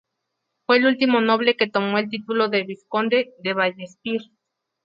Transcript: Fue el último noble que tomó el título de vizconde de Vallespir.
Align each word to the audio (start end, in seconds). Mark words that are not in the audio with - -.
Fue 0.65 0.77
el 0.77 0.87
último 0.87 1.21
noble 1.21 1.55
que 1.55 1.69
tomó 1.69 1.99
el 1.99 2.09
título 2.09 2.47
de 2.49 2.63
vizconde 2.63 3.35
de 3.43 3.53
Vallespir. 3.53 4.21